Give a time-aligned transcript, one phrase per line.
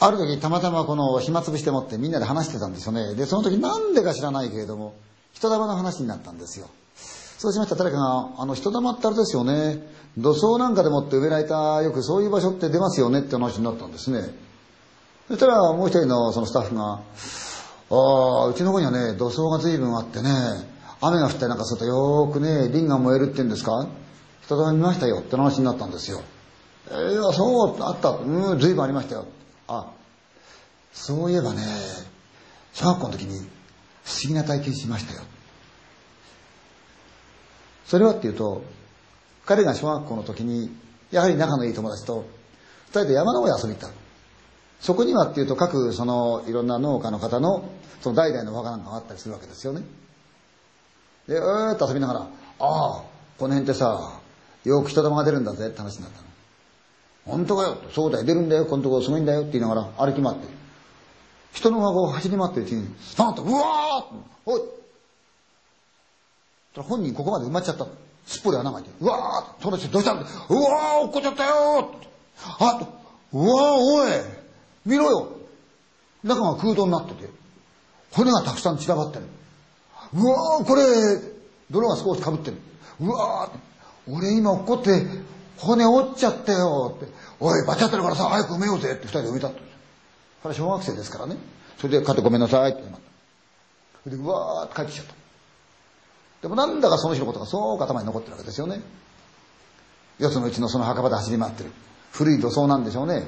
[0.00, 3.14] ある時たまたまこの暇つぶしてもってみんなで話してたんですよね。
[3.14, 4.94] で、その時なんでか知らないけれども、
[5.32, 6.68] 人玉の話になったんですよ。
[7.38, 9.86] そうしましたら誰かが、あの人玉ってあれですよね。
[10.16, 14.34] 土葬なんかでもって植えられた、よくそういう場所って出ますよねって話になったんですね。
[15.28, 17.00] そしたらもう一人のそのスタッフが、
[17.90, 20.30] ああ、うちの方にはね、土葬が随分あってね、
[21.00, 23.86] 雨が降ったりなんかするとよーくね、林が燃えるって言うんですか？
[24.42, 26.22] 人玉見ましたよって話になったんですよ。
[26.90, 28.10] えー、そう、あった。
[28.10, 29.26] うん、随分ありましたよ。
[29.68, 29.92] あ、
[30.92, 31.62] そういえばね、
[32.72, 33.38] 小学校の時に
[34.04, 35.22] 不思議な体験しましたよ。
[37.86, 38.62] それはっていうと、
[39.46, 40.70] 彼が小学校の時に、
[41.10, 42.26] やはり仲のいい友達と、
[42.88, 43.96] 二人で山の上遊びに行った。
[44.80, 47.68] そこにはっていうと、各、その、いろんな農家の方の、
[48.00, 49.82] その代々のお墓なんかがあったりするわけですよね。
[51.26, 52.26] で、うーっと遊びながら、あ
[52.60, 53.02] あ、
[53.38, 54.20] この辺ってさ、
[54.64, 56.28] よく人玉が出るんだぜって話になったの。
[57.28, 60.48] 本当かよそうだよ、出るんだよ、このとこすごいんだよって言いながら歩き回って。
[61.52, 64.14] 人の孫を走り回ってるうちに、スパンと、うわー
[64.46, 64.60] おい。
[66.76, 67.86] 本人ここまで埋まっちゃった。
[68.26, 70.22] すっぽり穴が開いて、うわー友達どうしたんだ？
[70.22, 71.90] うわー落っこっちゃったよ
[72.60, 72.86] あと
[73.32, 74.10] うわーおい。
[74.86, 75.28] 見ろよ。
[76.22, 77.28] 中が空洞になってて、
[78.12, 79.24] 骨がたくさん散らばってる。
[80.14, 80.82] うわーこれ、
[81.70, 82.58] 泥が少しかぶってる。
[83.00, 85.04] うわー俺今落っこって
[85.60, 87.12] 骨折っちゃったよって。
[87.40, 89.54] おい、バチャってるからさ、早く埋めようぜって二人で埋めたと。
[90.42, 91.36] 彼小学生ですからね。
[91.78, 92.82] それで、てごめんなさいって。
[94.04, 95.14] それで、うわーって帰ってきちゃった。
[96.42, 98.80] でもなんだかその日のことがそう頭に残ってるわけですよね。
[100.18, 101.70] 四つのうちのその墓場で走り回ってる。
[102.12, 103.26] 古い土葬なんでしょうね。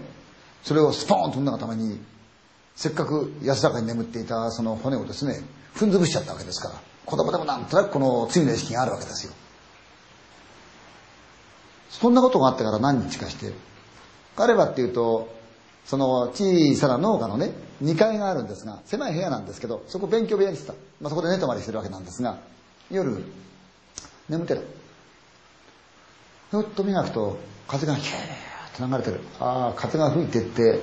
[0.62, 2.00] それをスポーンと踏んだがために、
[2.76, 5.42] せっかく安らかに眠っていたその骨をですね、
[5.74, 9.32] 踏ん潰しちゃったわけですから、子供でもなんとなくこの罪の意識があるわけですよ。
[11.90, 13.52] そんなことがあってから何日かして、
[14.36, 15.28] 彼はっていうと、
[15.84, 20.74] その小さな農家のね、2階があるんですが、狭い部屋なんですけど、そこ勉強部屋にしてた。
[21.00, 22.38] まあ、そこで寝泊まりしてるわけなんですが、
[22.90, 23.24] 夜、
[24.28, 24.62] 眠ってる。
[26.50, 29.20] ふっと磨くと、風がヒューッと流れてる。
[29.40, 30.80] ああ、風が吹いてって、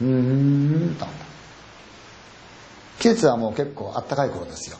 [0.00, 1.06] うーんと。
[2.98, 4.78] 季節はもう結構あったかい頃ですよ。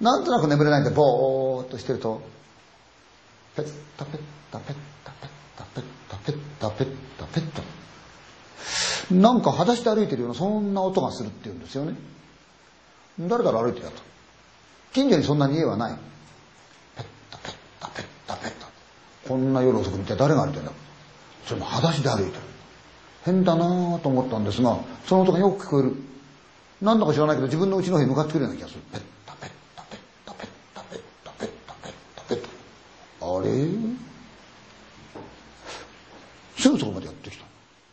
[0.00, 2.20] なんとなく眠れないんで、ぼーっとしてると、
[3.54, 3.66] ペッ
[3.98, 4.20] タペッ
[4.50, 6.86] タペッタペッタペッタペッタペッ
[7.18, 11.94] タペッタなんか裸足で歩いてるようなそんな音がするって言うんですよね。
[13.20, 14.02] 誰だろう歩いてると
[14.94, 15.96] 近所にそんなに家はない。
[16.96, 18.66] ペッタペッタペッタペッタ。
[19.28, 20.72] こんな夜遅くに一体誰が歩いてんだ？
[21.44, 22.42] それも裸足で歩いてる。
[23.24, 25.94] 変だなと思ったんですがその音がよく聞こえる。
[26.80, 28.80] なんだか知らないけど自分の家の方に向かってくるような気がする。
[28.92, 29.02] ペッ
[33.24, 33.50] あれ
[36.58, 37.44] すぐそこまでやってきた。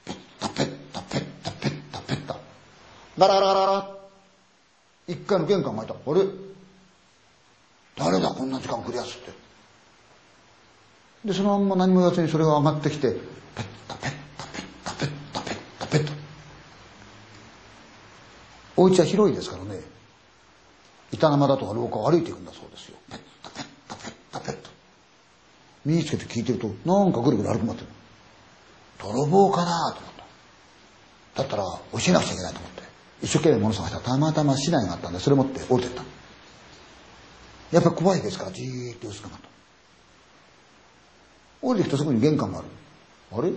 [0.06, 2.36] ペッタペッタペッタペッタペッタ。
[3.20, 3.98] ガラガラガララ。
[5.10, 6.10] 一回の玄関が開いた。
[6.10, 6.24] あれ？
[7.98, 9.32] 誰だこんな時間来るやつって。
[11.26, 13.20] で、そのまんま何も言わずにそれが上がってきて、ペッ
[13.90, 16.14] タペッタペッタペッタペッタペッタ。
[18.78, 19.82] お家は広いですからね。
[21.12, 22.98] 板生だとか廊下を歩いていくんだそうですよ。
[23.10, 24.70] ペッタペッタペッタペッタ。
[25.86, 27.88] 身につけて聞いてると、なんかぐるぐる歩き回ってる。
[29.00, 30.14] 泥棒かなと思っ
[31.36, 31.42] た。
[31.44, 31.72] だったら、教
[32.08, 32.84] えなくちゃいけないと思って、
[33.22, 36.04] 一生懸命物探したら、たまたま市内があったんで、それ持って降りてった。
[37.72, 39.48] やっぱり怖いですから、じーっと薄くなった。
[41.62, 42.68] 降りてきたそこに玄関がある。
[43.32, 43.52] あれ？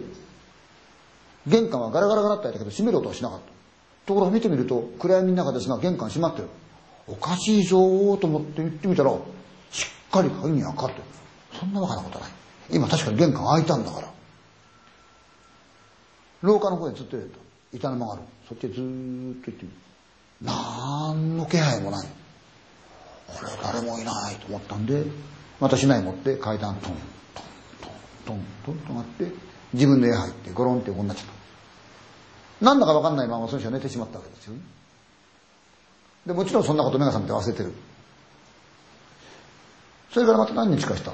[1.47, 3.47] 玄関はガラガラガラって開いたけど、閉める音はしなかった。
[4.07, 6.49] ところが見てみると、暗闇の中ですが、玄関閉まってる。
[7.07, 9.13] おかしいぞーと思って行ってみたら、
[9.71, 11.03] しっかり鍵に開かってる。
[11.59, 12.31] そんなバカなことない。
[12.71, 14.09] 今確かに玄関開いたんだから。
[16.43, 17.42] 廊下の方へずっと入れた。
[17.73, 18.23] 板の間がある。
[18.49, 19.77] そっちずーっと行ってみる。
[20.43, 22.09] なんの気配もない。
[23.27, 25.05] これ誰もいないと思ったんで、
[25.61, 26.97] また市内持って階段トン、トン、
[28.27, 29.33] トン、トン、トンとなって、
[29.73, 31.27] 自分の家入ってゴロンって横になっちゃっ
[32.61, 32.65] た。
[32.65, 34.61] なんだかわかんないままその人は寝てしまったわけですよね。
[36.27, 37.73] で、もちろんそんなこと目が覚めて忘れてる。
[40.13, 41.13] それからまた何日かした。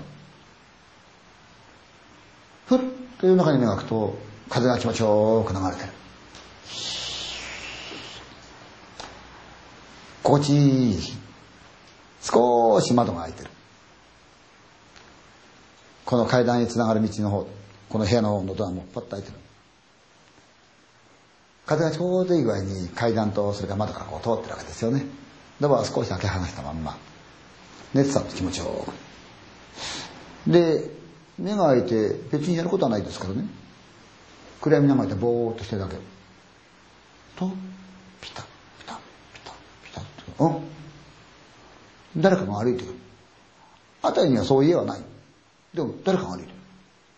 [2.67, 2.79] ふっ
[3.19, 4.19] という中に目がくと
[4.51, 5.93] 風が気持ちよく流れてる
[10.29, 11.03] 心地いい。
[12.21, 13.51] 少し窓が開いてる。
[16.05, 17.49] この階段へつながる道の方
[17.89, 19.35] この部屋の方のドアもパッと開いてる。
[21.65, 25.07] 風がちょうどいい具合に階段とそれから窓からこう通ってるわけですよね。
[25.61, 26.99] ドアを少し開け放したまんま
[27.95, 28.87] 寝てたと気持ちよ
[30.47, 30.51] く。
[30.51, 30.91] で
[31.39, 33.47] 目が開いて別にやることはないですからね。
[34.61, 35.97] 暗闇の中でぼーっとしてるだけ。
[37.37, 37.51] と
[38.21, 38.58] ピタピタピタピタって
[40.39, 40.63] うん。
[42.17, 42.95] 誰かが歩いてる。
[44.03, 45.01] 辺りにはそう家はない。
[45.75, 46.55] でも誰かが歩いてる。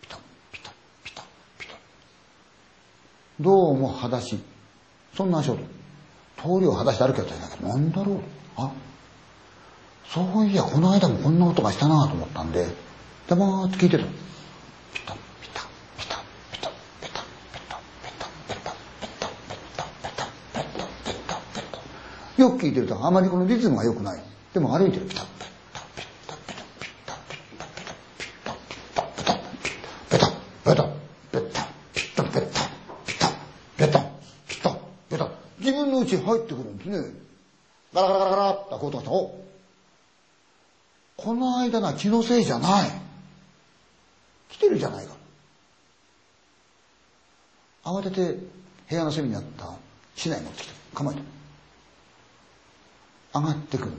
[0.02, 0.16] ピタ
[0.52, 0.70] ピタ
[1.04, 1.22] ピタ
[1.58, 1.74] ピタ
[3.40, 4.38] どうも裸足。
[5.16, 5.58] そんな足音。
[6.38, 7.68] 通りを裸足で歩くやつじゃないけど。
[7.68, 8.20] なんだろう。
[8.56, 8.72] あ
[10.08, 12.66] そういやこの間もこんな音がしたなと思ったんで。
[13.28, 14.04] 黙って聞いてた。
[14.04, 15.20] ピタピ
[22.40, 24.22] よく聞いてるとあまりこのリズムが良くない。
[24.54, 25.04] でも歩いてる。
[25.04, 25.44] ピタッタ
[25.74, 25.82] タ
[26.26, 26.56] タピ
[27.04, 27.14] タ
[30.08, 30.82] タタピタタタタ
[31.44, 32.40] タタピタタ
[33.04, 33.16] ピ
[33.76, 34.00] タタ
[34.48, 35.28] ピタタ
[35.58, 36.96] 自分のうち入ってくるんですね。
[37.92, 39.38] ガラガラガラガラってこうとしたお
[41.18, 42.90] この間な気のせいじゃない。
[44.48, 45.12] 来てるじゃないか。
[47.84, 48.38] 慌てて
[48.88, 49.74] 部屋の隅にあった
[50.16, 51.39] 市内持ってきて構えて。
[53.34, 53.92] 上がってくる。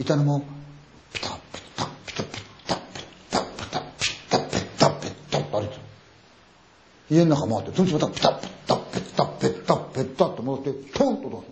[0.00, 0.40] いたのも
[1.12, 2.32] ピタピタピタピ
[2.66, 3.00] タピ
[3.30, 5.80] タピタピタピタピタって歩いてる
[7.10, 11.46] 家の中回ってそのつまたピタピタピタピタピタって戻ってポンとどうす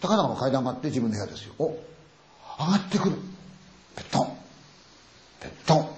[0.00, 1.76] 高々の階段があって自分の部屋ですよお上
[2.72, 3.16] がってくる
[3.96, 4.36] ペットン
[5.40, 5.88] ペットン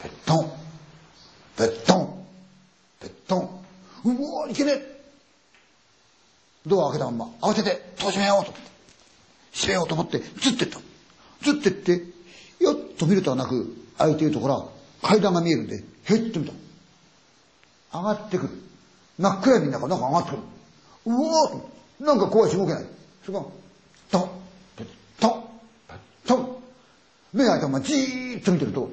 [0.00, 0.52] ペットン
[1.58, 2.24] ペットン
[3.00, 3.60] ペットン
[4.04, 4.97] うわいけねえ
[6.78, 8.68] ドア開けたまんま慌てて戸閉めようと思って
[9.52, 10.78] 閉めようと思ってずってった。
[11.42, 12.02] ずってって
[12.60, 14.68] よっと見るとはなく開いているところは
[15.02, 16.52] 階段が見えるんでへっと見た。
[17.92, 18.50] 上がってくる。
[19.18, 20.42] 真っ暗闇の中なんか上がってくる。
[21.06, 22.84] うわーなんか怖いし動けない。
[23.24, 23.44] それが
[24.10, 24.28] トン
[24.76, 24.86] ペッ
[25.20, 25.44] トン
[26.26, 26.56] トン。
[27.32, 28.90] 目が開いたままじーっと見てると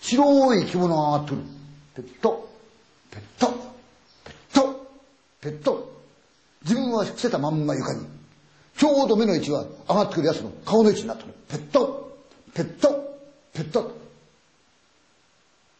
[0.00, 1.42] 白い着物が上がってくる。
[1.94, 2.50] ペット。
[3.10, 3.46] ペット。
[4.24, 4.86] ペット。
[5.40, 5.93] ペット。
[6.64, 8.06] 自分は伏せたまんま床に
[8.76, 11.34] ちょうど目の位置は上がってくるやつの顔の位置になってる。
[11.48, 12.18] ペット
[12.54, 13.18] ペット
[13.52, 13.96] ペット。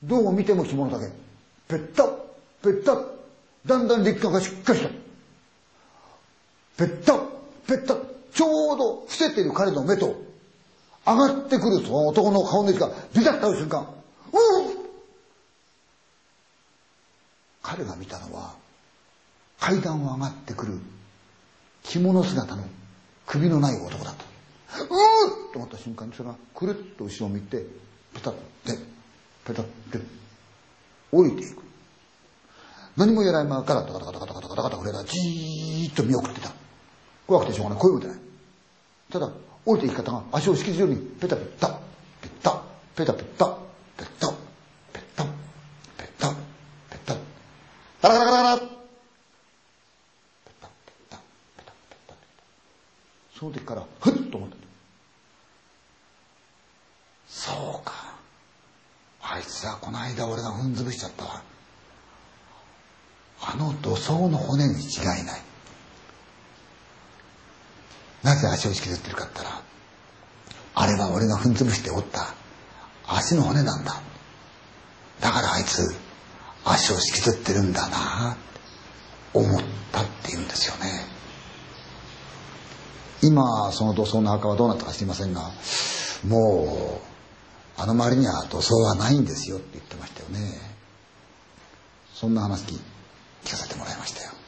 [0.03, 1.13] どう見ても着物だけ。
[1.69, 3.15] ペットペット。
[3.67, 4.91] だんだん立感がしっかりした。
[6.77, 8.15] ペットペット。
[8.33, 10.15] ちょうど伏せている彼の目と
[11.07, 13.83] 上がってくるその男の顔の位置がビタッと合う瞬間。
[13.83, 13.89] うう
[17.63, 18.64] 彼が見たのは
[19.61, 20.79] 階段を上がってくる
[21.83, 22.65] 着物姿の
[23.27, 24.25] 首のない男だった。
[24.83, 27.65] うーと思った瞬間にそれがくるっと後ろを見て
[28.15, 28.41] ペタッて
[29.47, 29.99] ペタッて
[31.13, 31.63] 降りていく。
[32.97, 36.53] 何も言えないままガタガタガタガタガタガタガタ俺らじーっと見送ってた。
[37.27, 37.79] 怖くてしょうがない。
[37.81, 38.17] 声を打てない。
[39.11, 39.31] ただ、
[39.67, 41.69] 降りていき方が足を引きずるようにペタペタ、
[42.21, 42.63] ペタ、
[42.95, 43.47] ペタペタ、
[43.97, 44.33] ペタ、
[44.93, 45.25] ペタ、
[45.99, 46.29] ペタ、
[46.91, 47.15] ペタ、
[48.03, 48.67] ガラガラガラガラペ
[50.61, 52.15] タ、ペタ、ペタ、ペタ、ペタ。
[53.39, 54.57] その時から、ふっと思った。
[57.29, 58.15] そうか。
[59.23, 61.43] あいつはこの間俺が踏んづぶしちゃったわ。
[63.41, 65.43] あの土葬の骨に違いない。
[68.23, 69.63] なぜ足を引きずってるかって言ったら、
[70.77, 72.35] あれは俺が踏ん潰して折った
[73.07, 74.01] 足の骨なんだ。
[75.21, 75.95] だからあいつ、
[76.65, 78.37] 足を引きずってるんだな
[79.33, 81.14] 思ったって言うんですよね。
[83.25, 85.51] 今、その土葬の墓はどうなったか知りませんが、
[86.29, 90.61] もう、あの周りには土葬はないんですよって言ってましたよね。
[92.13, 94.44] そんな話聞かせてもらいましたよ。